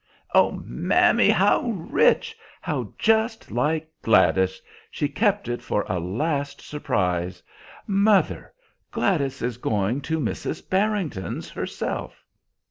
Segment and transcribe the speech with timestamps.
[0.33, 2.35] "Oh, mammy, how rich!
[2.59, 4.59] How just like Gladys!
[4.89, 7.43] She kept it for a last surprise!
[7.85, 8.51] Mother,
[8.89, 10.67] Gladys is going to Mrs.
[10.67, 12.25] Barrington's herself."